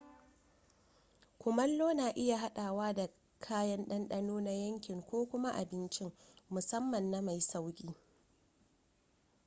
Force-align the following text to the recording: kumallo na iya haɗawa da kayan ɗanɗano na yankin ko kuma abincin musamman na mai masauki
kumallo 1.39 1.93
na 1.93 2.09
iya 2.15 2.37
haɗawa 2.37 2.93
da 2.93 3.09
kayan 3.39 3.85
ɗanɗano 3.87 4.41
na 4.41 4.51
yankin 4.51 5.01
ko 5.01 5.25
kuma 5.29 5.51
abincin 5.53 6.11
musamman 6.49 7.11
na 7.11 7.21
mai 7.21 7.35
masauki 7.35 7.95